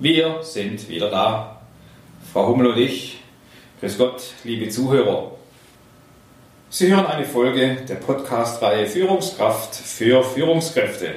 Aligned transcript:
Wir 0.00 0.44
sind 0.44 0.88
wieder 0.88 1.10
da. 1.10 1.60
Frau 2.32 2.46
Hummel 2.46 2.68
und 2.68 2.78
ich. 2.78 3.18
Grüß 3.80 3.98
Gott, 3.98 4.22
liebe 4.44 4.68
Zuhörer. 4.68 5.32
Sie 6.70 6.94
hören 6.94 7.06
eine 7.06 7.24
Folge 7.24 7.78
der 7.88 7.96
Podcast-Reihe 7.96 8.86
Führungskraft 8.86 9.74
für 9.74 10.22
Führungskräfte. 10.22 11.08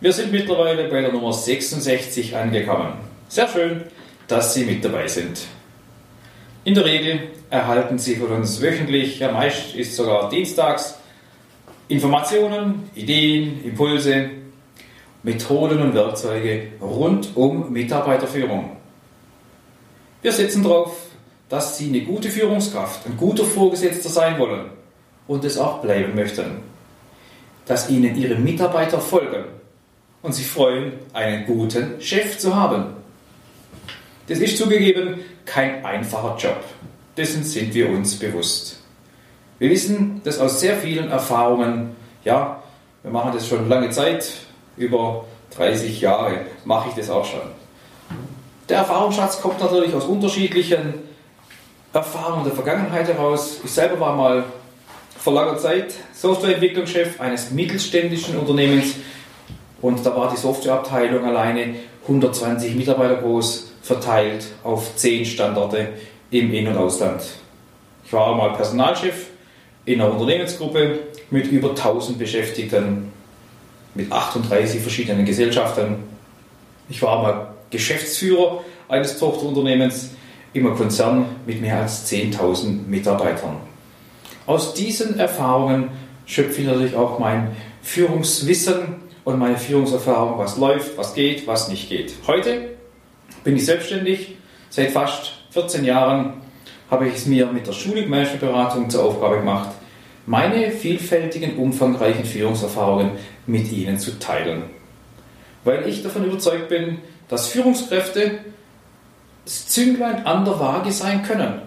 Wir 0.00 0.12
sind 0.12 0.32
mittlerweile 0.32 0.88
bei 0.88 1.00
der 1.00 1.12
Nummer 1.12 1.32
66 1.32 2.34
angekommen. 2.34 2.94
Sehr 3.28 3.46
schön, 3.46 3.84
dass 4.26 4.52
Sie 4.52 4.64
mit 4.64 4.84
dabei 4.84 5.06
sind. 5.06 5.38
In 6.64 6.74
der 6.74 6.84
Regel 6.84 7.20
erhalten 7.50 7.98
Sie 8.00 8.16
von 8.16 8.32
uns 8.32 8.60
wöchentlich, 8.60 9.20
ja 9.20 9.30
meist 9.30 9.76
ist 9.76 9.94
sogar 9.94 10.28
dienstags, 10.28 10.98
Informationen, 11.86 12.90
Ideen, 12.96 13.62
Impulse, 13.64 14.39
Methoden 15.22 15.82
und 15.82 15.94
Werkzeuge 15.94 16.68
rund 16.80 17.36
um 17.36 17.72
Mitarbeiterführung. 17.72 18.76
Wir 20.22 20.32
setzen 20.32 20.62
darauf, 20.62 20.96
dass 21.48 21.76
Sie 21.76 21.88
eine 21.88 22.02
gute 22.02 22.30
Führungskraft, 22.30 23.06
ein 23.06 23.16
guter 23.16 23.44
Vorgesetzter 23.44 24.08
sein 24.08 24.38
wollen 24.38 24.70
und 25.26 25.44
es 25.44 25.58
auch 25.58 25.80
bleiben 25.80 26.14
möchten. 26.14 26.62
Dass 27.66 27.90
Ihnen 27.90 28.16
Ihre 28.16 28.36
Mitarbeiter 28.36 29.00
folgen 29.00 29.44
und 30.22 30.34
sich 30.34 30.46
freuen, 30.46 30.92
einen 31.12 31.46
guten 31.46 32.00
Chef 32.00 32.38
zu 32.38 32.54
haben. 32.54 32.94
Das 34.28 34.38
ist 34.38 34.58
zugegeben 34.58 35.20
kein 35.44 35.84
einfacher 35.84 36.36
Job. 36.38 36.62
Dessen 37.16 37.44
sind 37.44 37.74
wir 37.74 37.90
uns 37.90 38.16
bewusst. 38.18 38.80
Wir 39.58 39.70
wissen 39.70 40.20
das 40.24 40.38
aus 40.38 40.60
sehr 40.60 40.76
vielen 40.76 41.10
Erfahrungen. 41.10 41.96
Ja, 42.24 42.62
wir 43.02 43.10
machen 43.10 43.32
das 43.34 43.48
schon 43.48 43.68
lange 43.68 43.90
Zeit, 43.90 44.32
über 44.80 45.24
30 45.56 46.00
Jahre 46.00 46.40
mache 46.64 46.88
ich 46.88 46.94
das 46.94 47.10
auch 47.10 47.24
schon. 47.24 47.40
Der 48.68 48.78
Erfahrungsschatz 48.78 49.40
kommt 49.40 49.60
natürlich 49.60 49.94
aus 49.94 50.04
unterschiedlichen 50.04 50.94
Erfahrungen 51.92 52.44
der 52.44 52.54
Vergangenheit 52.54 53.08
heraus. 53.08 53.58
Ich 53.64 53.70
selber 53.70 54.00
war 54.00 54.16
mal 54.16 54.44
vor 55.18 55.34
langer 55.34 55.58
Zeit 55.58 55.94
Softwareentwicklungschef 56.14 57.20
eines 57.20 57.50
mittelständischen 57.50 58.38
Unternehmens 58.38 58.94
und 59.82 60.04
da 60.04 60.16
war 60.16 60.30
die 60.30 60.36
Softwareabteilung 60.36 61.24
alleine 61.24 61.74
120 62.02 62.74
Mitarbeiter 62.74 63.16
groß, 63.16 63.72
verteilt 63.82 64.46
auf 64.62 64.96
10 64.96 65.26
Standorte 65.26 65.88
im 66.30 66.52
In- 66.54 66.68
und 66.68 66.76
Ausland. 66.76 67.22
Ich 68.04 68.12
war 68.12 68.28
auch 68.28 68.36
mal 68.36 68.52
Personalchef 68.52 69.26
in 69.84 70.00
einer 70.00 70.12
Unternehmensgruppe 70.12 71.00
mit 71.30 71.46
über 71.50 71.70
1000 71.70 72.18
Beschäftigten 72.18 73.12
mit 73.94 74.10
38 74.10 74.80
verschiedenen 74.80 75.24
Gesellschaften. 75.24 75.96
Ich 76.88 77.02
war 77.02 77.22
mal 77.22 77.54
Geschäftsführer 77.70 78.64
eines 78.88 79.18
Tochterunternehmens 79.18 80.10
im 80.52 80.74
Konzern 80.74 81.26
mit 81.46 81.60
mehr 81.60 81.80
als 81.80 82.10
10.000 82.10 82.86
Mitarbeitern. 82.88 83.56
Aus 84.46 84.74
diesen 84.74 85.18
Erfahrungen 85.18 85.90
schöpfe 86.26 86.62
ich 86.62 86.66
natürlich 86.66 86.96
auch 86.96 87.18
mein 87.18 87.56
Führungswissen 87.82 88.96
und 89.24 89.38
meine 89.38 89.56
Führungserfahrung, 89.56 90.38
was 90.38 90.56
läuft, 90.56 90.96
was 90.96 91.14
geht, 91.14 91.46
was 91.46 91.68
nicht 91.68 91.88
geht. 91.88 92.14
Heute 92.26 92.70
bin 93.44 93.56
ich 93.56 93.64
selbstständig. 93.64 94.36
Seit 94.70 94.90
fast 94.90 95.32
14 95.50 95.84
Jahren 95.84 96.34
habe 96.90 97.08
ich 97.08 97.14
es 97.14 97.26
mir 97.26 97.46
mit 97.46 97.66
der 97.66 97.72
Schulung 97.72 98.08
Managementberatung 98.08 98.90
zur 98.90 99.04
Aufgabe 99.04 99.38
gemacht, 99.38 99.70
meine 100.26 100.70
vielfältigen, 100.70 101.56
umfangreichen 101.56 102.24
Führungserfahrungen 102.24 103.12
mit 103.46 103.70
Ihnen 103.72 103.98
zu 103.98 104.18
teilen. 104.18 104.64
Weil 105.64 105.88
ich 105.88 106.02
davon 106.02 106.24
überzeugt 106.24 106.68
bin, 106.68 106.98
dass 107.28 107.48
Führungskräfte 107.48 108.38
das 109.44 109.66
Zünglein 109.68 110.26
an 110.26 110.44
der 110.44 110.58
Waage 110.58 110.92
sein 110.92 111.22
können, 111.22 111.62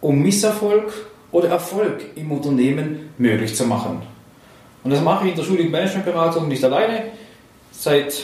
um 0.00 0.22
Misserfolg 0.22 0.92
oder 1.32 1.48
Erfolg 1.48 2.02
im 2.14 2.32
Unternehmen 2.32 3.10
möglich 3.18 3.54
zu 3.54 3.64
machen. 3.64 4.02
Und 4.84 4.92
das 4.92 5.02
mache 5.02 5.24
ich 5.24 5.32
in 5.32 5.36
der 5.36 5.44
Schulung 5.44 5.70
Managementberatung 5.70 6.48
nicht 6.48 6.64
alleine. 6.64 7.04
Seit 7.72 8.22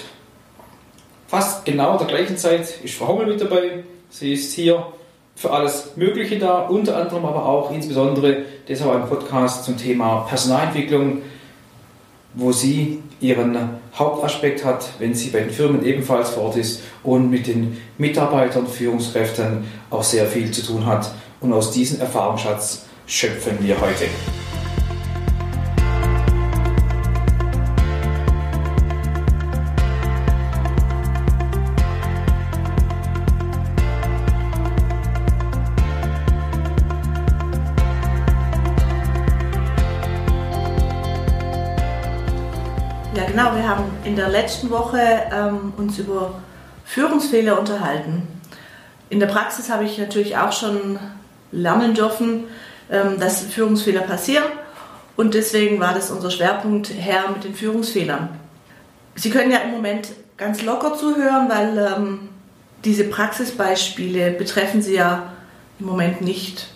fast 1.26 1.64
genau 1.64 1.98
der 1.98 2.06
gleichen 2.06 2.36
Zeit 2.36 2.80
ist 2.82 2.94
Frau 2.94 3.08
Hommel 3.08 3.26
mit 3.26 3.40
dabei. 3.40 3.84
Sie 4.08 4.32
ist 4.32 4.54
hier 4.54 4.86
für 5.36 5.50
alles 5.50 5.96
Mögliche 5.96 6.38
da, 6.38 6.60
unter 6.60 6.96
anderem 6.96 7.24
aber 7.24 7.46
auch 7.46 7.70
insbesondere 7.72 8.44
deshalb 8.68 8.94
ein 8.94 9.08
Podcast 9.08 9.64
zum 9.64 9.76
Thema 9.76 10.26
Personalentwicklung, 10.28 11.22
wo 12.34 12.52
sie 12.52 13.02
ihren 13.20 13.56
Hauptaspekt 13.94 14.64
hat, 14.64 14.88
wenn 14.98 15.14
sie 15.14 15.30
bei 15.30 15.40
den 15.40 15.50
Firmen 15.50 15.84
ebenfalls 15.84 16.30
vor 16.30 16.44
Ort 16.44 16.56
ist 16.56 16.82
und 17.02 17.30
mit 17.30 17.46
den 17.46 17.80
Mitarbeitern, 17.98 18.66
Führungskräften 18.66 19.64
auch 19.90 20.02
sehr 20.02 20.26
viel 20.26 20.50
zu 20.50 20.62
tun 20.62 20.86
hat. 20.86 21.10
Und 21.40 21.52
aus 21.52 21.70
diesem 21.70 22.00
Erfahrungsschatz 22.00 22.86
schöpfen 23.06 23.58
wir 23.60 23.80
heute. 23.80 24.06
In 44.04 44.16
der 44.16 44.28
letzten 44.28 44.70
Woche 44.70 45.00
ähm, 45.32 45.72
uns 45.76 45.98
über 45.98 46.40
Führungsfehler 46.84 47.58
unterhalten. 47.58 48.28
In 49.10 49.20
der 49.20 49.26
Praxis 49.26 49.70
habe 49.70 49.84
ich 49.84 49.98
natürlich 49.98 50.36
auch 50.36 50.52
schon 50.52 50.98
lernen 51.52 51.94
dürfen, 51.94 52.44
ähm, 52.90 53.18
dass 53.18 53.42
Führungsfehler 53.42 54.02
passieren 54.02 54.44
und 55.16 55.34
deswegen 55.34 55.80
war 55.80 55.94
das 55.94 56.10
unser 56.10 56.30
Schwerpunkt 56.30 56.90
Herr 56.96 57.30
mit 57.30 57.44
den 57.44 57.54
Führungsfehlern. 57.54 58.28
Sie 59.14 59.30
können 59.30 59.50
ja 59.50 59.58
im 59.58 59.70
Moment 59.70 60.08
ganz 60.36 60.62
locker 60.62 60.94
zuhören, 60.94 61.48
weil 61.48 61.78
ähm, 61.78 62.28
diese 62.84 63.04
Praxisbeispiele 63.04 64.32
betreffen 64.32 64.82
Sie 64.82 64.94
ja 64.94 65.32
im 65.78 65.86
Moment 65.86 66.20
nicht. 66.20 66.68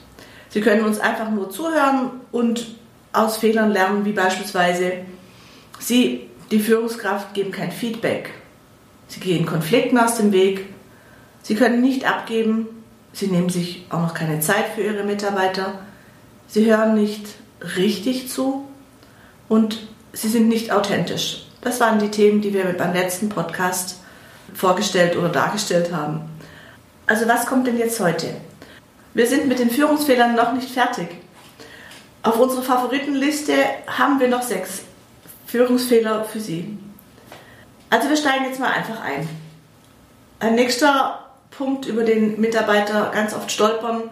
Sie 0.49 0.61
können 0.61 0.85
uns 0.85 1.01
einfach 1.01 1.31
nur 1.31 1.51
zuhören 1.51 2.11
und 2.31 2.67
aus 3.13 3.39
Fehlern 3.39 3.73
lernen, 3.73 4.05
wie 4.05 4.13
beispielsweise 4.13 4.93
Sie 5.81 6.28
die 6.51 6.61
Führungskraft 6.61 7.35
geben 7.35 7.53
kein 7.53 7.73
Feedback. 7.73 8.31
Sie 9.09 9.21
gehen 9.21 9.47
Konflikten 9.47 9.99
aus 9.99 10.17
dem 10.17 10.33
Weg. 10.33 10.67
Sie 11.43 11.55
können 11.55 11.81
nicht 11.81 12.09
abgeben. 12.09 12.67
Sie 13.13 13.27
nehmen 13.27 13.49
sich 13.49 13.87
auch 13.91 14.01
noch 14.01 14.15
keine 14.15 14.41
Zeit 14.41 14.67
für 14.75 14.83
ihre 14.83 15.05
Mitarbeiter. 15.05 15.81
Sie 16.47 16.65
hören 16.65 16.95
nicht 16.95 17.27
richtig 17.77 18.29
zu 18.29 18.67
und 19.49 19.87
sie 20.13 20.29
sind 20.29 20.49
nicht 20.49 20.73
authentisch. 20.73 21.47
Das 21.61 21.81
waren 21.81 21.99
die 21.99 22.11
Themen, 22.11 22.41
die 22.41 22.55
wir 22.55 22.65
beim 22.65 22.93
letzten 22.93 23.29
Podcast 23.29 24.01
vorgestellt 24.55 25.17
oder 25.17 25.29
dargestellt 25.29 25.93
haben. 25.93 26.21
Also 27.07 27.27
was 27.27 27.47
kommt 27.47 27.67
denn 27.67 27.79
jetzt 27.79 28.01
heute? 28.01 28.29
Wir 29.15 29.27
sind 29.27 29.49
mit 29.49 29.59
den 29.59 29.71
Führungsfehlern 29.71 30.35
noch 30.35 30.53
nicht 30.53 30.71
fertig. 30.71 31.09
Auf 32.23 32.39
unserer 32.39 32.63
Favoritenliste 32.63 33.55
haben 33.87 34.21
wir 34.21 34.29
noch 34.29 34.43
sechs 34.43 34.83
Führungsfehler 35.49 36.25
für 36.25 36.41
Sie. 36.41 36.77
Also 37.89 38.11
wir 38.11 38.17
steigen 38.17 38.45
jetzt 38.45 38.61
mal 38.61 38.71
einfach 38.71 39.01
ein. 39.01 39.27
Ein 40.41 40.57
nächster 40.57 41.25
Punkt, 41.51 41.87
über 41.87 42.05
den 42.05 42.39
Mitarbeiter 42.39 43.11
ganz 43.15 43.33
oft 43.33 43.51
stolpern, 43.51 44.11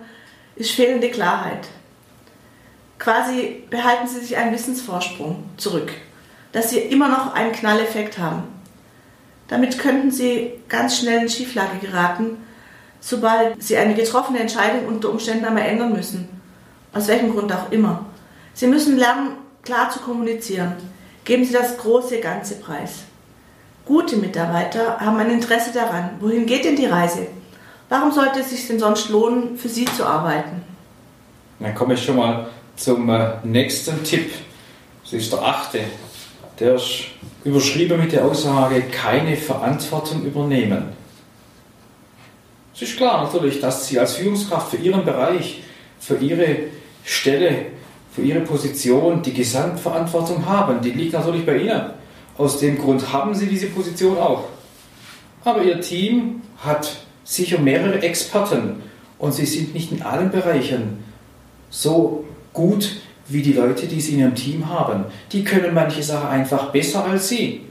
ist 0.56 0.70
fehlende 0.70 1.10
Klarheit. 1.10 1.69
Quasi 2.98 3.64
behalten 3.69 4.08
sie 4.08 4.20
sich 4.20 4.38
einen 4.38 4.54
Wissensvorsprung 4.54 5.44
zurück, 5.58 5.92
dass 6.52 6.70
sie 6.70 6.78
immer 6.78 7.10
noch 7.10 7.34
einen 7.34 7.53
Knalleffekt 7.53 8.18
haben. 8.18 8.44
Damit 9.48 9.78
könnten 9.78 10.10
sie 10.10 10.53
ganz 10.71 10.98
schnell 10.98 11.21
in 11.21 11.28
Schieflage 11.28 11.86
geraten, 11.86 12.38
sobald 12.98 13.62
sie 13.62 13.77
eine 13.77 13.94
getroffene 13.94 14.38
Entscheidung 14.38 14.86
unter 14.86 15.10
Umständen 15.10 15.44
einmal 15.44 15.66
ändern 15.66 15.92
müssen. 15.92 16.30
Aus 16.94 17.09
welchem 17.09 17.33
Grund 17.33 17.53
auch 17.53 17.71
immer. 17.71 18.06
Sie 18.54 18.66
müssen 18.66 18.97
lernen, 18.97 19.33
klar 19.62 19.91
zu 19.91 20.00
kommunizieren. 20.00 20.96
Geben 21.26 21.44
Sie 21.44 21.52
das 21.52 21.76
große 21.76 22.20
Ganze 22.20 22.54
preis. 22.54 23.00
Gute 23.84 24.16
Mitarbeiter 24.16 25.00
haben 25.00 25.18
ein 25.18 25.30
Interesse 25.30 25.72
daran. 25.72 26.10
Wohin 26.20 26.46
geht 26.46 26.64
denn 26.64 26.76
die 26.76 26.86
Reise? 26.86 27.26
Warum 27.88 28.12
sollte 28.12 28.40
es 28.40 28.50
sich 28.50 28.66
denn 28.68 28.78
sonst 28.78 29.08
lohnen, 29.08 29.58
für 29.58 29.68
Sie 29.68 29.84
zu 29.86 30.06
arbeiten? 30.06 30.62
Dann 31.58 31.74
komme 31.74 31.94
ich 31.94 32.04
schon 32.04 32.16
mal 32.16 32.46
zum 32.76 33.10
äh, 33.10 33.32
nächsten 33.42 34.04
Tipp. 34.04 34.30
Das 35.02 35.14
ist 35.14 35.32
der 35.32 35.42
achte. 35.42 35.80
Der 36.60 36.76
ist 36.76 37.06
überschrieben 37.42 38.00
mit 38.00 38.12
der 38.12 38.24
Aussage, 38.24 38.82
keine 38.82 39.36
Verantwortung 39.36 40.24
übernehmen. 40.24 40.92
Es 42.72 42.82
ist 42.82 42.96
klar 42.96 43.24
natürlich, 43.24 43.60
dass 43.60 43.88
Sie 43.88 43.98
als 43.98 44.14
Führungskraft 44.14 44.70
für 44.70 44.76
Ihren 44.76 45.04
Bereich, 45.04 45.62
für 45.98 46.18
Ihre 46.18 46.56
Stelle 47.04 47.66
für 48.16 48.22
ihre 48.22 48.41
Position 48.41 49.21
die 49.21 49.34
Gesamtverantwortung 49.34 50.47
haben. 50.47 50.80
Die 50.80 50.91
liegt 50.91 51.13
natürlich 51.13 51.45
bei 51.45 51.59
ihnen. 51.59 51.91
Aus 52.39 52.59
dem 52.59 52.78
Grund 52.78 53.13
haben 53.13 53.34
sie 53.34 53.47
diese 53.47 53.66
Position 53.66 54.16
auch. 54.16 54.45
aber 55.45 55.63
Ihr 55.63 55.80
Team 55.83 56.41
hat 56.65 56.97
sicher 57.24 57.59
mehrere 57.59 58.01
Experten 58.01 58.83
und 59.18 59.34
Sie 59.34 59.45
sind 59.45 59.74
nicht 59.74 59.92
in 59.92 60.03
allen 60.03 60.30
Bereichen 60.30 61.04
so 61.68 62.24
gut 62.54 62.97
wie 63.28 63.42
die 63.42 63.53
Leute, 63.53 63.86
die 63.86 64.01
Sie 64.01 64.15
in 64.15 64.21
Ihrem 64.21 64.34
Team 64.34 64.69
haben. 64.69 65.04
Die 65.33 65.45
können 65.45 65.74
manche 65.74 66.03
Sachen 66.03 66.28
einfach 66.28 66.71
besser 66.71 67.04
als 67.04 67.28
Sie. 67.28 67.66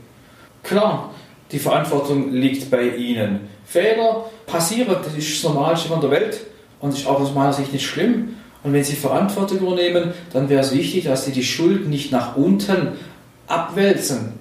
Klar, 0.62 1.12
die 1.52 1.60
Verantwortung 1.60 2.32
liegt 2.32 2.70
bei 2.70 2.90
Ihnen. 2.90 3.50
Fehler 3.66 4.26
passieren, 4.46 4.96
das 5.04 5.16
ist 5.16 5.44
das 5.44 5.52
Normalste 5.52 5.90
von 5.90 6.02
der 6.02 6.12
Welt 6.12 6.40
und 6.80 6.94
ist 6.94 7.08
auch 7.08 7.20
aus 7.20 7.34
meiner 7.34 7.54
Sicht 7.54 7.74
nicht 7.74 7.86
schlimm. 7.86 8.36
Und 8.66 8.74
wenn 8.74 8.84
Sie 8.84 8.96
Verantwortung 8.96 9.60
übernehmen, 9.60 10.12
dann 10.34 10.50
wäre 10.50 10.62
es 10.62 10.74
wichtig, 10.74 11.04
dass 11.04 11.24
Sie 11.24 11.32
die 11.32 11.44
Schuld 11.44 11.88
nicht 11.88 12.12
nach 12.12 12.36
unten 12.36 12.94
abwälzen. 13.46 14.34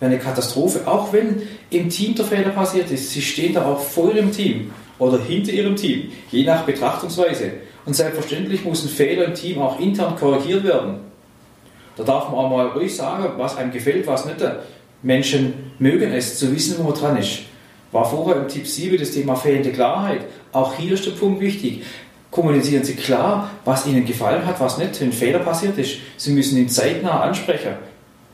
Wäre 0.00 0.10
eine 0.10 0.20
Katastrophe, 0.20 0.80
auch 0.84 1.12
wenn 1.12 1.42
im 1.70 1.88
Team 1.88 2.16
der 2.16 2.24
Fehler 2.24 2.50
passiert 2.50 2.90
ist. 2.90 3.12
Sie 3.12 3.22
stehen 3.22 3.54
da 3.54 3.64
auch 3.64 3.78
vor 3.78 4.12
Ihrem 4.12 4.32
Team 4.32 4.72
oder 4.98 5.20
hinter 5.20 5.52
Ihrem 5.52 5.76
Team, 5.76 6.10
je 6.32 6.42
nach 6.42 6.64
Betrachtungsweise. 6.64 7.52
Und 7.84 7.94
selbstverständlich 7.94 8.64
muss 8.64 8.82
ein 8.82 8.88
Fehler 8.88 9.26
im 9.26 9.34
Team 9.34 9.60
auch 9.60 9.78
intern 9.78 10.16
korrigiert 10.16 10.64
werden. 10.64 10.96
Da 11.96 12.02
darf 12.02 12.30
man 12.30 12.40
auch 12.40 12.50
mal 12.50 12.66
ruhig 12.66 12.96
sagen, 12.96 13.32
was 13.36 13.56
einem 13.56 13.70
gefällt, 13.70 14.08
was 14.08 14.24
nicht. 14.24 14.38
Menschen 15.04 15.54
mögen 15.78 16.10
es, 16.12 16.36
zu 16.36 16.52
wissen, 16.52 16.78
wo 16.78 16.82
man 16.82 16.94
dran 16.94 17.16
ist. 17.16 17.42
War 17.92 18.10
vorher 18.10 18.42
im 18.42 18.48
Tipp 18.48 18.66
7 18.66 18.98
das 18.98 19.12
Thema 19.12 19.36
fehlende 19.36 19.70
Klarheit. 19.70 20.22
Auch 20.50 20.74
hier 20.74 20.94
ist 20.94 21.06
der 21.06 21.12
Punkt 21.12 21.40
wichtig. 21.40 21.84
Kommunizieren 22.32 22.82
Sie 22.82 22.96
klar, 22.96 23.50
was 23.66 23.86
Ihnen 23.86 24.06
gefallen 24.06 24.46
hat, 24.46 24.58
was 24.58 24.78
nicht, 24.78 24.98
wenn 25.02 25.12
Fehler 25.12 25.40
passiert 25.40 25.76
ist. 25.76 25.98
Sie 26.16 26.32
müssen 26.32 26.56
ihn 26.56 26.68
zeitnah 26.68 27.20
ansprechen. 27.20 27.74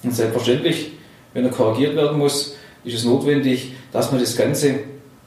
Und 0.05 0.15
selbstverständlich, 0.15 0.93
wenn 1.35 1.45
er 1.45 1.51
korrigiert 1.51 1.97
werden 1.97 2.17
muss, 2.17 2.57
ist 2.85 2.95
es 2.95 3.05
notwendig, 3.05 3.73
dass 3.91 4.13
man 4.13 4.21
das 4.21 4.37
Ganze 4.37 4.77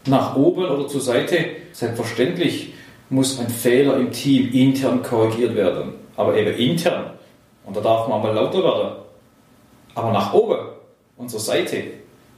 nach 0.07 0.37
oben 0.37 0.63
oder 0.63 0.87
zur 0.87 1.01
Seite, 1.01 1.47
selbstverständlich 1.73 2.73
muss 3.09 3.41
ein 3.41 3.49
Fehler 3.49 3.97
im 3.97 4.13
Team 4.13 4.49
intern 4.53 5.03
korrigiert 5.03 5.53
werden. 5.53 5.95
Aber 6.15 6.37
eben 6.37 6.55
intern. 6.55 7.11
Und 7.65 7.75
da 7.75 7.81
darf 7.81 8.07
man 8.07 8.21
mal 8.21 8.33
lauter 8.33 8.63
werden. 8.63 8.91
Aber 9.95 10.13
nach 10.13 10.33
oben 10.33 10.59
zur 11.27 11.41
Seite, 11.41 11.83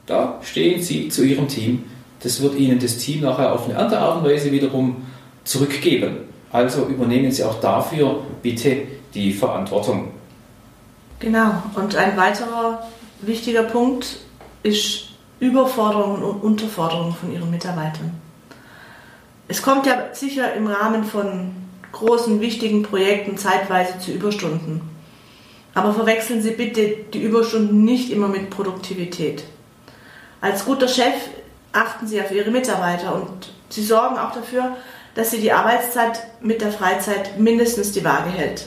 da 0.06 0.40
stehen 0.42 0.82
Sie 0.82 1.08
zu 1.08 1.22
Ihrem 1.22 1.46
Team. 1.46 1.84
Das 2.24 2.42
wird 2.42 2.56
Ihnen 2.56 2.80
das 2.80 2.96
Team 2.98 3.20
nachher 3.20 3.52
auf 3.52 3.66
eine 3.68 3.78
andere 3.78 4.00
Art 4.00 4.18
und 4.18 4.28
Weise 4.28 4.50
wiederum 4.50 4.96
zurückgeben. 5.44 6.18
Also 6.50 6.86
übernehmen 6.86 7.30
Sie 7.30 7.44
auch 7.44 7.60
dafür 7.60 8.22
bitte 8.42 8.82
die 9.14 9.32
Verantwortung. 9.32 10.12
Genau. 11.18 11.62
Und 11.74 11.96
ein 11.96 12.16
weiterer 12.16 12.86
wichtiger 13.20 13.62
Punkt 13.62 14.18
ist 14.62 15.06
Überforderung 15.40 16.22
und 16.22 16.42
Unterforderung 16.42 17.14
von 17.14 17.32
Ihren 17.32 17.50
Mitarbeitern. 17.50 18.12
Es 19.46 19.62
kommt 19.62 19.86
ja 19.86 20.14
sicher 20.14 20.54
im 20.54 20.66
Rahmen 20.66 21.04
von 21.04 21.50
großen, 21.92 22.40
wichtigen 22.40 22.82
Projekten 22.82 23.36
zeitweise 23.36 23.98
zu 23.98 24.12
Überstunden. 24.12 24.80
Aber 25.74 25.92
verwechseln 25.92 26.40
Sie 26.40 26.52
bitte 26.52 26.96
die 27.12 27.22
Überstunden 27.22 27.84
nicht 27.84 28.10
immer 28.10 28.28
mit 28.28 28.50
Produktivität. 28.50 29.44
Als 30.40 30.64
guter 30.64 30.88
Chef 30.88 31.14
achten 31.72 32.06
Sie 32.06 32.20
auf 32.20 32.30
Ihre 32.30 32.50
Mitarbeiter 32.50 33.14
und 33.14 33.52
Sie 33.68 33.82
sorgen 33.82 34.18
auch 34.18 34.32
dafür, 34.32 34.76
dass 35.14 35.30
Sie 35.30 35.40
die 35.40 35.52
Arbeitszeit 35.52 36.26
mit 36.40 36.60
der 36.60 36.72
Freizeit 36.72 37.38
mindestens 37.38 37.92
die 37.92 38.04
Waage 38.04 38.30
hält. 38.30 38.66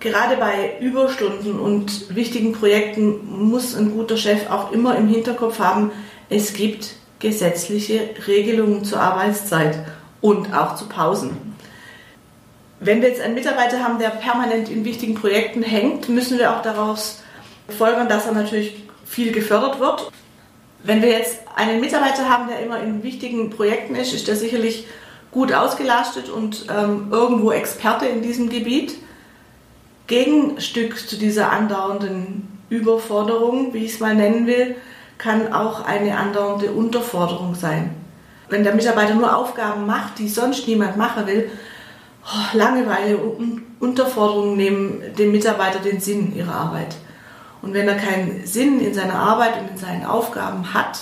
Gerade 0.00 0.36
bei 0.36 0.78
Überstunden 0.80 1.58
und 1.58 2.14
wichtigen 2.14 2.52
Projekten 2.52 3.48
muss 3.48 3.74
ein 3.74 3.92
guter 3.92 4.16
Chef 4.16 4.50
auch 4.50 4.72
immer 4.72 4.96
im 4.96 5.08
Hinterkopf 5.08 5.58
haben, 5.58 5.90
es 6.28 6.52
gibt 6.52 6.94
gesetzliche 7.18 8.10
Regelungen 8.26 8.84
zur 8.84 9.00
Arbeitszeit 9.00 9.78
und 10.20 10.54
auch 10.54 10.76
zu 10.76 10.86
Pausen. 10.86 11.54
Wenn 12.78 13.00
wir 13.00 13.08
jetzt 13.08 13.22
einen 13.22 13.34
Mitarbeiter 13.34 13.82
haben, 13.82 13.98
der 13.98 14.10
permanent 14.10 14.68
in 14.68 14.84
wichtigen 14.84 15.14
Projekten 15.14 15.62
hängt, 15.62 16.08
müssen 16.08 16.38
wir 16.38 16.54
auch 16.54 16.62
daraus 16.62 17.22
folgern, 17.76 18.08
dass 18.08 18.26
er 18.26 18.32
natürlich 18.32 18.84
viel 19.06 19.32
gefördert 19.32 19.80
wird. 19.80 20.10
Wenn 20.86 21.02
wir 21.02 21.10
jetzt 21.10 21.40
einen 21.56 21.80
Mitarbeiter 21.80 22.28
haben, 22.28 22.46
der 22.48 22.60
immer 22.60 22.80
in 22.80 23.02
wichtigen 23.02 23.50
Projekten 23.50 23.96
ist, 23.96 24.14
ist 24.14 24.28
er 24.28 24.36
sicherlich 24.36 24.86
gut 25.32 25.52
ausgelastet 25.52 26.28
und 26.28 26.66
ähm, 26.70 27.08
irgendwo 27.10 27.50
Experte 27.50 28.06
in 28.06 28.22
diesem 28.22 28.48
Gebiet. 28.48 28.94
Gegenstück 30.06 30.96
zu 31.08 31.16
dieser 31.16 31.50
andauernden 31.50 32.60
Überforderung, 32.70 33.74
wie 33.74 33.84
ich 33.84 33.94
es 33.94 34.00
mal 34.00 34.14
nennen 34.14 34.46
will, 34.46 34.76
kann 35.18 35.52
auch 35.52 35.84
eine 35.84 36.16
andauernde 36.16 36.70
Unterforderung 36.70 37.56
sein. 37.56 37.90
Wenn 38.48 38.62
der 38.62 38.76
Mitarbeiter 38.76 39.14
nur 39.14 39.36
Aufgaben 39.36 39.86
macht, 39.86 40.20
die 40.20 40.28
sonst 40.28 40.68
niemand 40.68 40.96
machen 40.96 41.26
will, 41.26 41.50
oh, 42.24 42.56
Langeweile 42.56 43.16
und 43.16 43.62
Unterforderungen 43.80 44.56
nehmen 44.56 45.02
dem 45.18 45.32
Mitarbeiter 45.32 45.80
den 45.80 45.98
Sinn 45.98 46.36
ihrer 46.36 46.54
Arbeit. 46.54 46.94
Und 47.62 47.74
wenn 47.74 47.88
er 47.88 47.96
keinen 47.96 48.46
Sinn 48.46 48.80
in 48.80 48.94
seiner 48.94 49.18
Arbeit 49.18 49.60
und 49.60 49.70
in 49.70 49.76
seinen 49.76 50.04
Aufgaben 50.04 50.74
hat 50.74 50.98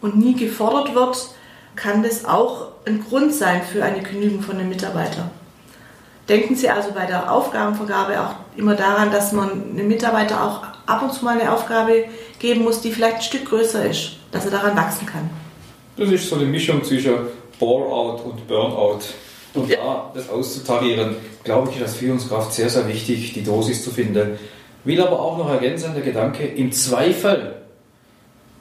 und 0.00 0.18
nie 0.18 0.34
gefordert 0.34 0.94
wird, 0.94 1.30
kann 1.76 2.02
das 2.02 2.24
auch 2.24 2.68
ein 2.84 3.04
Grund 3.08 3.32
sein 3.32 3.62
für 3.62 3.84
eine 3.84 4.02
Genügung 4.02 4.42
von 4.42 4.56
einem 4.56 4.68
Mitarbeiter. 4.68 5.30
Denken 6.28 6.56
Sie 6.56 6.68
also 6.68 6.92
bei 6.92 7.06
der 7.06 7.32
Aufgabenvergabe 7.32 8.20
auch 8.20 8.34
immer 8.56 8.74
daran, 8.74 9.10
dass 9.10 9.32
man 9.32 9.70
einem 9.70 9.88
Mitarbeiter 9.88 10.44
auch 10.44 10.62
ab 10.86 11.02
und 11.02 11.12
zu 11.12 11.24
mal 11.24 11.40
eine 11.40 11.50
Aufgabe 11.52 12.04
geben 12.38 12.64
muss, 12.64 12.80
die 12.82 12.92
vielleicht 12.92 13.16
ein 13.16 13.22
Stück 13.22 13.46
größer 13.46 13.88
ist, 13.88 14.16
dass 14.30 14.44
er 14.44 14.50
daran 14.50 14.76
wachsen 14.76 15.06
kann. 15.06 15.30
Das 15.96 16.10
ist 16.10 16.28
so 16.28 16.36
eine 16.36 16.44
Mischung 16.44 16.84
zwischen 16.84 17.14
Bore-out 17.58 18.24
und 18.24 18.46
Burnout. 18.46 19.00
Und 19.54 19.68
ja. 19.68 19.78
da 19.78 20.10
das 20.14 20.28
auszutarieren, 20.28 21.16
glaube 21.44 21.70
ich, 21.70 21.76
ist 21.76 21.82
als 21.82 21.94
Führungskraft 21.94 22.52
sehr, 22.52 22.68
sehr 22.68 22.86
wichtig, 22.86 23.32
die 23.32 23.42
Dosis 23.42 23.82
zu 23.82 23.90
finden. 23.90 24.38
Will 24.84 25.00
aber 25.00 25.20
auch 25.20 25.38
noch 25.38 25.50
ergänzen, 25.50 25.94
der 25.94 26.02
Gedanke, 26.02 26.46
im 26.46 26.72
Zweifel 26.72 27.56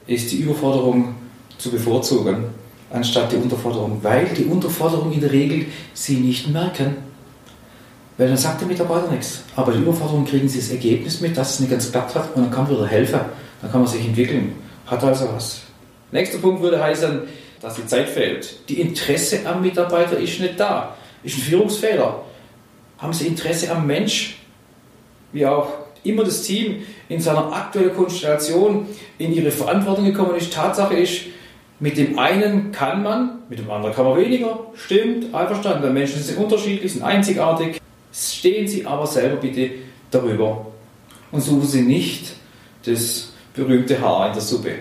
ist 0.08 0.32
die 0.32 0.38
Überforderung 0.38 1.16
zu 1.58 1.72
bevorzugen, 1.72 2.46
anstatt 2.92 3.32
die 3.32 3.38
Unterforderung, 3.38 4.00
weil 4.02 4.26
die 4.28 4.46
Unterforderung 4.46 5.12
in 5.12 5.22
der 5.22 5.32
Regel 5.32 5.66
sie 5.94 6.18
nicht 6.18 6.50
merken. 6.50 6.98
Weil 8.18 8.30
dann 8.30 8.38
sagt 8.38 8.62
der 8.62 8.68
Mitarbeiter 8.68 9.12
nichts. 9.12 9.44
Aber 9.56 9.72
die 9.72 9.80
Überforderung 9.80 10.26
kriegen 10.26 10.50
sie 10.50 10.58
das 10.58 10.72
Ergebnis 10.72 11.22
mit, 11.22 11.38
dass 11.38 11.52
es 11.52 11.60
nicht 11.60 11.70
ganz 11.70 11.92
klappt 11.92 12.16
hat 12.16 12.36
und 12.36 12.44
dann 12.44 12.52
kann 12.52 12.64
man 12.64 12.74
wieder 12.74 12.88
helfen. 12.88 13.20
Dann 13.62 13.72
kann 13.72 13.82
man 13.82 13.90
sich 13.90 14.04
entwickeln. 14.04 14.56
Hat 14.88 15.04
also 15.04 15.30
was. 15.34 15.62
Nächster 16.12 16.40
Punkt 16.40 16.62
würde 16.62 16.82
heißen, 16.82 17.22
dass 17.62 17.76
die 17.76 17.86
Zeit 17.86 18.10
fehlt. 18.10 18.68
Die 18.70 18.82
Interesse 18.82 19.46
am 19.46 19.62
Mitarbeiter 19.62 20.18
ist 20.18 20.40
nicht 20.40 20.60
da. 20.60 20.96
Ist 21.24 21.38
ein 21.38 21.42
Führungsfehler. 21.42 22.24
Haben 22.98 23.14
Sie 23.14 23.28
Interesse 23.28 23.72
am 23.72 23.86
Mensch? 23.86 24.38
Wie 25.32 25.46
auch 25.46 25.68
immer 26.08 26.24
das 26.24 26.44
Team 26.44 26.84
in 27.10 27.20
seiner 27.20 27.52
aktuellen 27.54 27.96
Konstellation 27.96 28.88
in 29.18 29.34
ihre 29.34 29.52
Verantwortung 29.52 30.06
gekommen 30.06 30.36
ist. 30.36 30.54
Tatsache 30.54 30.96
ist, 30.96 31.22
mit 31.80 31.98
dem 31.98 32.18
einen 32.18 32.72
kann 32.72 33.04
man, 33.04 33.40
mit 33.50 33.60
dem 33.60 33.70
anderen 33.70 33.94
kann 33.94 34.06
man 34.06 34.18
weniger. 34.18 34.60
Stimmt, 34.76 35.34
einverstanden. 35.34 35.84
Die 35.84 35.94
Menschen 35.94 36.22
sind 36.22 36.38
unterschiedlich, 36.38 36.94
sind 36.94 37.04
einzigartig. 37.04 37.80
Stehen 38.12 38.68
Sie 38.68 38.86
aber 38.86 39.06
selber 39.06 39.36
bitte 39.36 39.70
darüber 40.10 40.66
und 41.32 41.42
suchen 41.42 41.68
Sie 41.68 41.82
nicht 41.82 42.34
das 42.86 43.34
berühmte 43.54 44.02
Haar 44.02 44.28
in 44.28 44.34
der 44.34 44.42
Suppe. 44.42 44.72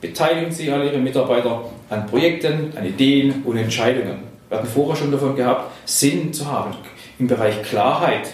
Beteiligen 0.00 0.52
Sie 0.52 0.70
alle 0.70 0.86
Ihre 0.86 0.98
Mitarbeiter 0.98 1.64
an 1.90 2.06
Projekten, 2.06 2.72
an 2.76 2.86
Ideen 2.86 3.42
und 3.44 3.56
Entscheidungen. 3.56 4.22
Wir 4.48 4.58
hatten 4.58 4.68
vorher 4.68 4.96
schon 4.96 5.12
davon 5.12 5.36
gehabt, 5.36 5.70
Sinn 5.84 6.32
zu 6.32 6.50
haben 6.50 6.74
im 7.18 7.26
Bereich 7.26 7.62
Klarheit. 7.62 8.32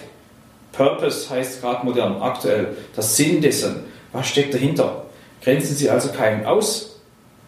Purpose 0.71 1.29
heißt 1.29 1.61
gerade 1.61 1.85
modern, 1.85 2.21
aktuell, 2.21 2.77
das 2.95 3.15
Sinn 3.15 3.41
dessen. 3.41 3.83
Was 4.11 4.27
steckt 4.27 4.53
dahinter? 4.53 5.05
Grenzen 5.41 5.75
Sie 5.75 5.89
also 5.89 6.09
keinen 6.09 6.45
aus, 6.45 6.99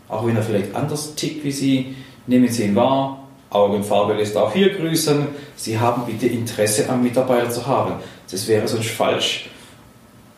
auch 0.08 0.26
wenn 0.26 0.36
er 0.36 0.44
vielleicht 0.44 0.76
anders 0.76 1.16
tickt 1.16 1.44
wie 1.44 1.52
Sie. 1.52 1.96
Nehmen 2.28 2.48
Sie 2.48 2.64
ihn 2.66 2.76
wahr, 2.76 3.28
Augenfarbe 3.50 4.14
lässt 4.14 4.38
auch 4.38 4.54
hier 4.54 4.74
grüßen. 4.76 5.28
Sie 5.56 5.78
haben 5.80 6.06
bitte 6.06 6.28
Interesse 6.28 6.90
am 6.90 7.04
Mitarbeiter 7.04 7.50
zu 7.50 7.68
haben. 7.68 7.96
Das 8.30 8.48
wäre 8.48 8.68
sonst 8.68 8.90
falsch. 8.92 9.50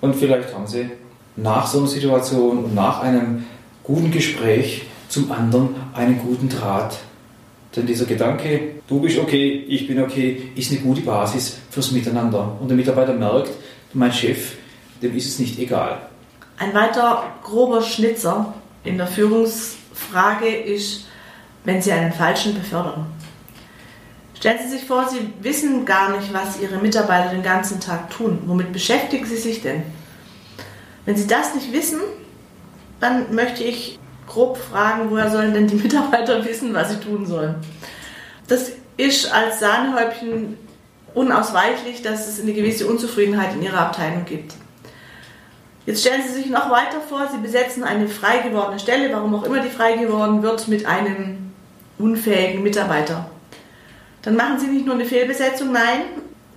Und 0.02 0.16
vielleicht 0.16 0.54
haben 0.54 0.68
Sie 0.68 0.90
nach 1.36 1.68
so 1.68 1.80
einer 1.80 1.88
Situation 1.88 2.66
und 2.66 2.76
nach 2.76 3.02
einem 3.02 3.46
guten 3.84 4.12
Gespräch 4.12 4.84
zum 5.10 5.32
anderen 5.32 5.76
einen 5.94 6.20
guten 6.20 6.50
Draht. 6.50 6.98
Denn 7.76 7.88
dieser 7.88 8.06
Gedanke, 8.06 8.76
du 8.88 9.00
bist 9.00 9.18
okay, 9.18 9.66
ich 9.68 9.88
bin 9.88 10.02
okay, 10.02 10.52
ist 10.56 10.72
eine 10.72 10.82
gute 10.82 11.02
Basis 11.02 11.58
fürs 11.72 11.92
Miteinander. 11.92 12.58
Und 12.60 12.68
der 12.68 12.78
Mitarbeiter 12.78 13.14
merkt, 13.14 13.50
mein 13.94 14.14
Chef, 14.14 14.54
dem 15.02 15.16
ist 15.16 15.28
es 15.28 15.40
nicht 15.40 15.58
egal. 15.60 16.08
Ein 16.58 16.74
weiter 16.74 17.24
grober 17.44 17.82
Schnitzer 17.82 18.54
in 18.84 18.98
der 18.98 19.08
Führungsfrage 19.08 20.48
ist, 20.48 21.06
wenn 21.64 21.82
Sie 21.82 21.92
einen 21.92 22.14
Falschen 22.14 22.54
befördern. 22.54 23.06
Stellen 24.36 24.60
Sie 24.62 24.78
sich 24.78 24.86
vor, 24.86 25.08
Sie 25.10 25.34
wissen 25.42 25.86
gar 25.86 26.16
nicht, 26.16 26.34
was 26.34 26.62
Ihre 26.62 26.78
Mitarbeiter 26.78 27.30
den 27.30 27.44
ganzen 27.44 27.80
Tag 27.80 28.10
tun. 28.10 28.40
Womit 28.46 28.72
beschäftigen 28.74 29.26
Sie 29.26 29.38
sich 29.38 29.62
denn? 29.62 29.84
Wenn 31.06 31.16
Sie 31.16 31.28
das 31.28 31.56
nicht 31.56 31.72
wissen, 31.72 32.00
dann 33.00 33.34
möchte 33.34 33.64
ich 33.64 34.00
grob 34.28 34.58
fragen, 34.58 35.10
woher 35.10 35.30
sollen 35.30 35.54
denn 35.54 35.68
die 35.68 35.76
Mitarbeiter 35.84 36.44
wissen, 36.46 36.74
was 36.74 36.92
sie 36.92 37.00
tun 37.00 37.26
sollen. 37.26 37.56
Das 38.48 38.72
ist 38.98 39.32
als 39.32 39.60
Sahnehäubchen 39.60 40.58
unausweichlich, 41.14 42.02
dass 42.02 42.28
es 42.28 42.42
eine 42.42 42.54
gewisse 42.54 42.88
Unzufriedenheit 42.88 43.54
in 43.54 43.64
ihrer 43.64 43.80
Abteilung 43.80 44.26
gibt. 44.26 44.54
Jetzt 45.86 46.02
stellen 46.02 46.22
Sie 46.26 46.34
sich 46.34 46.50
noch 46.50 46.72
weiter 46.72 47.02
vor, 47.02 47.28
Sie 47.32 47.40
besetzen 47.40 47.84
eine 47.84 48.08
frei 48.08 48.38
gewordene 48.38 48.80
Stelle, 48.80 49.12
warum 49.12 49.36
auch 49.36 49.44
immer 49.44 49.60
die 49.60 49.70
frei 49.70 49.98
geworden 49.98 50.42
wird, 50.42 50.68
mit 50.70 50.86
einem 50.86 51.52
unfähigen 52.00 52.64
Mitarbeiter. 52.64 53.30
Dann 54.22 54.38
machen 54.38 54.60
Sie 54.60 54.68
nicht 54.68 54.86
nur 54.86 54.96
eine 54.96 55.06
Fehlbesetzung, 55.06 55.74
nein, 55.74 56.04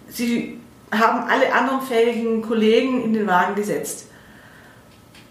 Sie 0.09 0.61
haben 0.93 1.29
alle 1.29 1.53
anderen 1.53 1.81
fähigen 1.83 2.43
Kollegen 2.43 3.03
in 3.03 3.13
den 3.13 3.27
Wagen 3.27 3.57
gesetzt. 3.57 4.07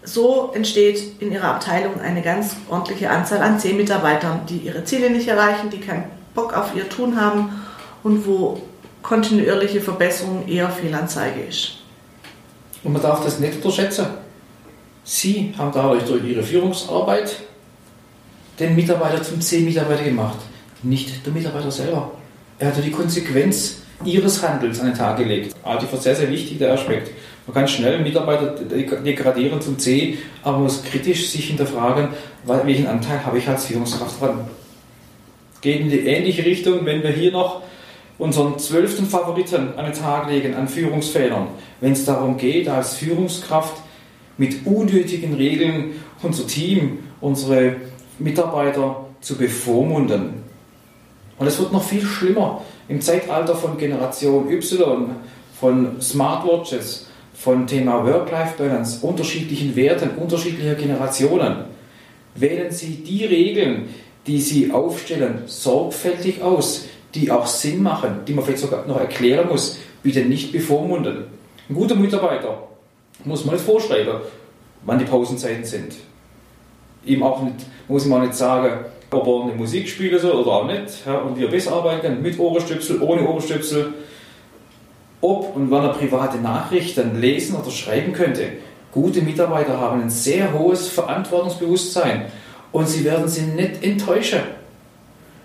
So 0.06 0.52
entsteht 0.54 1.20
in 1.20 1.32
Ihrer 1.32 1.48
Abteilung 1.54 2.00
eine 2.00 2.22
ganz 2.22 2.54
ordentliche 2.70 3.10
Anzahl 3.10 3.42
an 3.42 3.58
zehn 3.58 3.76
Mitarbeitern, 3.76 4.42
die 4.48 4.58
ihre 4.58 4.84
Ziele 4.84 5.10
nicht 5.10 5.26
erreichen, 5.26 5.68
die 5.68 5.80
keinen 5.80 6.04
Bock 6.32 6.56
auf 6.56 6.76
ihr 6.76 6.88
Tun 6.88 7.20
haben 7.20 7.50
und 8.04 8.24
wo 8.24 8.62
kontinuierliche 9.02 9.80
Verbesserung 9.80 10.46
eher 10.46 10.70
Fehlanzeige 10.70 11.40
ist. 11.40 11.78
Und 12.84 12.92
man 12.92 13.02
darf 13.02 13.24
das 13.24 13.40
nicht 13.40 13.56
unterschätzen. 13.56 14.06
Sie 15.02 15.52
haben 15.58 15.72
dadurch 15.74 16.04
durch 16.04 16.22
Ihre 16.22 16.42
Führungsarbeit 16.42 17.40
den 18.60 18.76
Mitarbeiter 18.76 19.22
zum 19.24 19.40
C-Mitarbeiter 19.40 20.04
gemacht, 20.04 20.38
nicht 20.84 21.26
der 21.26 21.32
Mitarbeiter 21.32 21.70
selber. 21.70 22.12
Er 22.60 22.68
hat 22.68 22.84
die 22.84 22.90
Konsequenz 22.92 23.82
Ihres 24.04 24.42
Handels 24.42 24.80
an 24.80 24.86
den 24.86 24.94
Tag 24.94 25.16
gelegt. 25.18 25.54
Also 25.62 25.86
ah, 25.92 25.96
sehr, 25.96 26.14
sehr 26.14 26.30
wichtig, 26.30 26.58
der 26.58 26.72
Aspekt. 26.72 27.10
Man 27.46 27.54
kann 27.54 27.68
schnell 27.68 28.00
Mitarbeiter 28.00 28.54
degradieren 28.56 29.60
zum 29.60 29.78
C, 29.78 30.18
aber 30.42 30.54
man 30.54 30.64
muss 30.64 30.82
kritisch 30.82 31.28
sich 31.28 31.46
hinterfragen, 31.46 32.08
welchen 32.44 32.86
Anteil 32.88 33.24
habe 33.24 33.38
ich 33.38 33.48
als 33.48 33.66
Führungskraft 33.66 34.20
dran. 34.20 34.48
Geht 35.60 35.80
in 35.80 35.90
die 35.90 36.00
ähnliche 36.00 36.44
Richtung, 36.44 36.84
wenn 36.84 37.02
wir 37.02 37.10
hier 37.10 37.32
noch 37.32 37.62
unseren 38.18 38.58
zwölften 38.58 39.06
Favoriten 39.06 39.74
an 39.76 39.84
den 39.84 39.94
Tag 39.94 40.28
legen 40.28 40.54
an 40.54 40.68
Führungsfehlern, 40.68 41.48
wenn 41.80 41.92
es 41.92 42.04
darum 42.04 42.36
geht, 42.36 42.68
als 42.68 42.94
Führungskraft 42.94 43.76
mit 44.38 44.66
unnötigen 44.66 45.34
Regeln 45.34 45.92
unser 46.22 46.46
Team, 46.46 46.98
unsere 47.20 47.76
Mitarbeiter 48.18 49.06
zu 49.20 49.36
bevormunden. 49.36 50.45
Und 51.38 51.46
es 51.46 51.58
wird 51.58 51.72
noch 51.72 51.82
viel 51.82 52.02
schlimmer 52.02 52.62
im 52.88 53.00
Zeitalter 53.00 53.54
von 53.54 53.76
Generation 53.76 54.50
Y, 54.50 55.10
von 55.60 56.00
Smartwatches, 56.00 57.08
von 57.34 57.66
Thema 57.66 58.04
Work-Life-Balance, 58.06 59.04
unterschiedlichen 59.06 59.76
Werten, 59.76 60.10
unterschiedlicher 60.16 60.74
Generationen. 60.74 61.64
Wählen 62.34 62.70
Sie 62.70 63.02
die 63.02 63.24
Regeln, 63.24 63.88
die 64.26 64.40
Sie 64.40 64.72
aufstellen, 64.72 65.42
sorgfältig 65.46 66.42
aus 66.42 66.86
die 67.16 67.30
auch 67.30 67.46
Sinn 67.46 67.82
machen, 67.82 68.20
die 68.26 68.34
man 68.34 68.44
vielleicht 68.44 68.62
sogar 68.62 68.86
noch 68.86 69.00
erklären 69.00 69.48
muss, 69.48 69.78
bitte 70.02 70.20
nicht 70.20 70.52
bevormunden. 70.52 71.24
Ein 71.68 71.74
guter 71.74 71.94
Mitarbeiter 71.94 72.68
muss 73.24 73.44
man 73.44 73.54
nicht 73.54 73.64
vorschreiben, 73.64 74.20
wann 74.84 74.98
die 74.98 75.06
Pausenzeiten 75.06 75.64
sind. 75.64 75.94
Ihm 77.04 77.22
auch 77.22 77.42
nicht, 77.42 77.56
muss 77.88 78.04
ihm 78.04 78.12
auch 78.12 78.20
nicht 78.20 78.34
sagen, 78.34 78.84
ob 79.16 79.26
er 79.26 79.44
eine 79.44 79.54
Musik 79.54 79.88
soll 79.88 80.32
oder 80.32 80.50
auch 80.50 80.66
nicht 80.66 81.06
ja, 81.06 81.18
und 81.18 81.38
wie 81.38 81.44
er 81.44 81.72
arbeiten 81.72 82.02
kann, 82.02 82.22
mit 82.22 82.38
Ohrenstöpsel, 82.38 83.00
ohne 83.00 83.26
Ohrenstöpsel, 83.28 83.94
ob 85.20 85.56
und 85.56 85.70
wann 85.70 85.84
er 85.84 85.94
private 85.94 86.38
Nachrichten 86.38 87.20
lesen 87.20 87.56
oder 87.56 87.70
schreiben 87.70 88.12
könnte. 88.12 88.48
Gute 88.92 89.22
Mitarbeiter 89.22 89.78
haben 89.78 90.02
ein 90.02 90.10
sehr 90.10 90.52
hohes 90.52 90.88
Verantwortungsbewusstsein 90.88 92.26
und 92.72 92.88
sie 92.88 93.04
werden 93.04 93.28
sie 93.28 93.42
nicht 93.42 93.82
enttäuschen. 93.82 94.40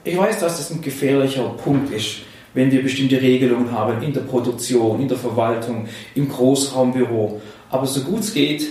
Ich 0.03 0.17
weiß, 0.17 0.39
dass 0.39 0.57
das 0.57 0.71
ein 0.71 0.81
gefährlicher 0.81 1.43
Punkt 1.63 1.91
ist, 1.93 2.21
wenn 2.53 2.71
wir 2.71 2.81
bestimmte 2.81 3.21
Regelungen 3.21 3.71
haben 3.71 4.01
in 4.01 4.13
der 4.13 4.21
Produktion, 4.21 5.01
in 5.01 5.07
der 5.07 5.17
Verwaltung, 5.17 5.87
im 6.15 6.27
Großraumbüro. 6.27 7.41
Aber 7.69 7.85
so 7.85 8.01
gut 8.01 8.21
es 8.21 8.33
geht, 8.33 8.67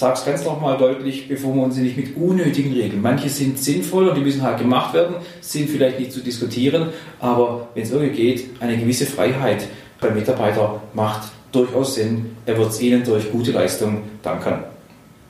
sage 0.00 0.14
es 0.14 0.24
ganz 0.24 0.44
nochmal 0.46 0.78
deutlich, 0.78 1.28
bevor 1.28 1.54
wir 1.54 1.62
uns 1.62 1.76
nicht 1.76 1.94
mit 1.94 2.16
unnötigen 2.16 2.72
Regeln. 2.72 3.02
Manche 3.02 3.28
sind 3.28 3.58
sinnvoll 3.58 4.08
und 4.08 4.14
die 4.14 4.22
müssen 4.22 4.40
halt 4.40 4.58
gemacht 4.58 4.94
werden, 4.94 5.16
sind 5.42 5.68
vielleicht 5.68 6.00
nicht 6.00 6.10
zu 6.10 6.20
diskutieren, 6.20 6.88
aber 7.20 7.68
wenn 7.74 7.82
es 7.82 7.90
irgendwie 7.90 8.14
geht, 8.14 8.62
eine 8.62 8.78
gewisse 8.78 9.04
Freiheit 9.04 9.68
beim 10.00 10.14
Mitarbeiter 10.14 10.80
macht 10.94 11.28
durchaus 11.52 11.96
Sinn. 11.96 12.34
Er 12.46 12.56
wird 12.56 12.70
es 12.70 12.80
Ihnen 12.80 13.04
durch 13.04 13.30
gute 13.30 13.52
Leistung 13.52 14.04
danken. 14.22 14.64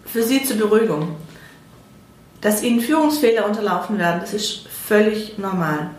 Für 0.04 0.22
Sie 0.22 0.44
zur 0.44 0.56
Beruhigung. 0.56 1.16
Dass 2.40 2.62
Ihnen 2.62 2.80
Führungsfehler 2.80 3.46
unterlaufen 3.46 3.98
werden, 3.98 4.20
das 4.20 4.34
ist 4.34 4.68
völlig 4.68 5.36
normal. 5.36 5.90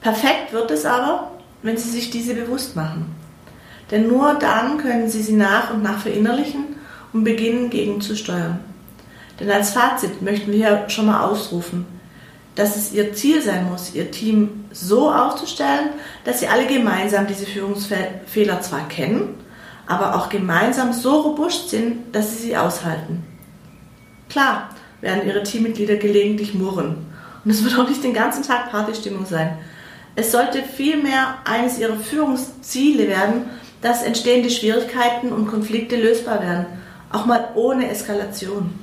Perfekt 0.00 0.54
wird 0.54 0.70
es 0.70 0.86
aber, 0.86 1.32
wenn 1.62 1.76
Sie 1.76 1.90
sich 1.90 2.08
diese 2.08 2.32
bewusst 2.32 2.76
machen. 2.76 3.14
Denn 3.90 4.08
nur 4.08 4.36
dann 4.36 4.78
können 4.78 5.10
Sie 5.10 5.22
sie 5.22 5.34
nach 5.34 5.74
und 5.74 5.82
nach 5.82 5.98
verinnerlichen 6.00 6.77
und 7.12 7.24
beginnen 7.24 7.70
gegenzusteuern. 7.70 8.60
Denn 9.40 9.50
als 9.50 9.70
Fazit 9.70 10.22
möchten 10.22 10.50
wir 10.52 10.58
hier 10.58 10.88
schon 10.88 11.06
mal 11.06 11.24
ausrufen, 11.24 11.86
dass 12.54 12.76
es 12.76 12.92
Ihr 12.92 13.14
Ziel 13.14 13.40
sein 13.40 13.68
muss, 13.70 13.94
Ihr 13.94 14.10
Team 14.10 14.64
so 14.72 15.12
aufzustellen, 15.12 15.90
dass 16.24 16.40
Sie 16.40 16.48
alle 16.48 16.66
gemeinsam 16.66 17.26
diese 17.26 17.46
Führungsfehler 17.46 18.60
zwar 18.60 18.88
kennen, 18.88 19.34
aber 19.86 20.16
auch 20.16 20.28
gemeinsam 20.28 20.92
so 20.92 21.20
robust 21.20 21.70
sind, 21.70 22.14
dass 22.14 22.32
Sie 22.32 22.48
sie 22.48 22.56
aushalten. 22.56 23.22
Klar, 24.28 24.70
werden 25.00 25.26
ihre 25.26 25.42
Teammitglieder 25.42 25.96
gelegentlich 25.96 26.54
murren. 26.54 27.06
Und 27.44 27.50
es 27.50 27.64
wird 27.64 27.78
auch 27.78 27.88
nicht 27.88 28.02
den 28.02 28.14
ganzen 28.14 28.42
Tag 28.42 28.70
Partystimmung 28.70 29.24
sein. 29.24 29.56
Es 30.16 30.32
sollte 30.32 30.62
vielmehr 30.62 31.38
eines 31.44 31.78
ihrer 31.78 31.96
Führungsziele 31.96 33.08
werden, 33.08 33.44
dass 33.80 34.02
entstehende 34.02 34.50
Schwierigkeiten 34.50 35.32
und 35.32 35.46
Konflikte 35.46 35.96
lösbar 35.96 36.42
werden. 36.42 36.66
Auch 37.10 37.26
mal 37.26 37.48
ohne 37.54 37.90
Eskalation. 37.90 38.78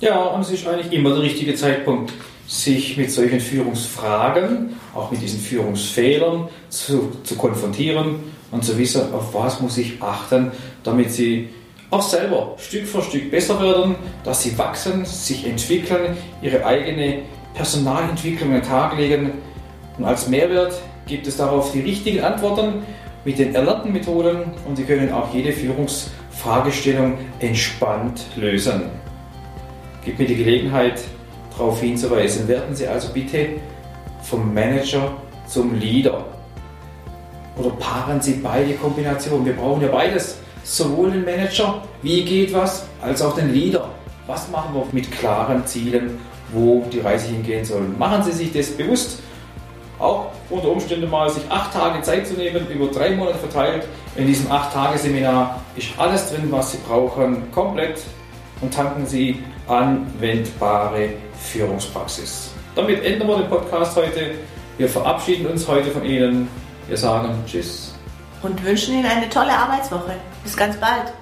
Ja, 0.00 0.22
und 0.24 0.42
es 0.42 0.50
ist 0.50 0.66
eigentlich 0.66 0.92
immer 0.92 1.10
der 1.10 1.22
richtige 1.22 1.54
Zeitpunkt, 1.54 2.12
sich 2.46 2.96
mit 2.96 3.10
solchen 3.10 3.40
Führungsfragen, 3.40 4.74
auch 4.94 5.10
mit 5.10 5.22
diesen 5.22 5.40
Führungsfehlern 5.40 6.48
zu, 6.68 7.12
zu 7.22 7.36
konfrontieren 7.36 8.16
und 8.50 8.64
zu 8.64 8.76
wissen, 8.76 9.12
auf 9.14 9.32
was 9.32 9.60
muss 9.60 9.78
ich 9.78 10.02
achten, 10.02 10.52
damit 10.82 11.10
sie 11.10 11.48
auch 11.90 12.02
selber 12.02 12.54
Stück 12.58 12.86
für 12.86 13.02
Stück 13.02 13.30
besser 13.30 13.60
werden, 13.62 13.94
dass 14.24 14.42
sie 14.42 14.56
wachsen, 14.58 15.04
sich 15.06 15.46
entwickeln, 15.46 16.16
ihre 16.42 16.66
eigene 16.66 17.22
Personalentwicklung 17.54 18.50
an 18.50 18.60
den 18.60 18.68
Tag 18.68 18.98
legen. 18.98 19.32
Und 19.96 20.04
als 20.04 20.28
Mehrwert 20.28 20.74
gibt 21.06 21.26
es 21.26 21.36
darauf 21.36 21.72
die 21.72 21.80
richtigen 21.80 22.20
Antworten 22.20 22.82
mit 23.24 23.38
den 23.38 23.54
erlernten 23.54 23.92
Methoden 23.92 24.52
und 24.66 24.76
Sie 24.76 24.84
können 24.84 25.12
auch 25.12 25.32
jede 25.32 25.52
Führungsfragestellung 26.34 27.18
entspannt 27.40 28.26
lösen. 28.36 28.82
Gib 30.04 30.18
mir 30.18 30.26
die 30.26 30.36
Gelegenheit, 30.36 31.00
darauf 31.56 31.80
hinzuweisen. 31.80 32.46
Werden 32.48 32.74
Sie 32.74 32.86
also 32.86 33.12
bitte 33.12 33.48
vom 34.22 34.52
Manager 34.52 35.16
zum 35.46 35.78
Leader. 35.78 36.24
Oder 37.56 37.70
paaren 37.70 38.20
Sie 38.20 38.34
beide 38.34 38.74
Kombinationen. 38.74 39.46
Wir 39.46 39.54
brauchen 39.54 39.82
ja 39.82 39.88
beides 39.88 40.38
sowohl 40.64 41.12
den 41.12 41.24
Manager, 41.24 41.82
wie 42.02 42.24
geht 42.24 42.52
was, 42.52 42.86
als 43.00 43.22
auch 43.22 43.34
den 43.34 43.52
Leader. 43.52 43.90
Was 44.26 44.50
machen 44.50 44.74
wir 44.74 44.86
mit 44.92 45.10
klaren 45.12 45.64
Zielen, 45.66 46.18
wo 46.52 46.84
die 46.90 47.00
Reise 47.00 47.28
hingehen 47.28 47.64
soll? 47.64 47.82
Machen 47.98 48.22
Sie 48.22 48.32
sich 48.32 48.52
das 48.52 48.70
bewusst. 48.70 49.20
Auch 49.98 50.32
unter 50.50 50.68
Umständen 50.68 51.10
mal 51.10 51.28
sich 51.30 51.42
acht 51.50 51.72
Tage 51.72 52.02
Zeit 52.02 52.26
zu 52.26 52.34
nehmen, 52.34 52.66
über 52.68 52.86
drei 52.88 53.10
Monate 53.10 53.38
verteilt. 53.38 53.86
In 54.16 54.26
diesem 54.26 54.50
acht 54.50 54.72
Tage 54.72 54.98
Seminar 54.98 55.60
ist 55.76 55.88
alles 55.98 56.30
drin, 56.30 56.48
was 56.50 56.72
Sie 56.72 56.78
brauchen, 56.86 57.50
komplett 57.52 58.00
und 58.60 58.72
tanken 58.72 59.06
Sie 59.06 59.42
anwendbare 59.66 61.10
Führungspraxis. 61.38 62.50
Damit 62.74 63.04
enden 63.04 63.26
wir 63.26 63.38
den 63.38 63.48
Podcast 63.48 63.96
heute. 63.96 64.32
Wir 64.78 64.88
verabschieden 64.88 65.46
uns 65.46 65.66
heute 65.66 65.90
von 65.90 66.04
Ihnen. 66.04 66.48
Wir 66.88 66.96
sagen 66.96 67.30
Tschüss 67.46 67.94
und 68.44 68.62
wünschen 68.62 68.94
Ihnen 68.94 69.06
eine 69.06 69.28
tolle 69.28 69.52
Arbeitswoche. 69.52 70.14
Bis 70.42 70.56
ganz 70.56 70.76
bald. 70.76 71.12